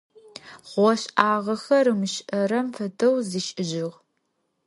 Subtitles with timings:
[0.69, 3.95] Хъугъэ-шӀагъэхэр ымышӀэрэм фэдэу зишӀыжьыгъ.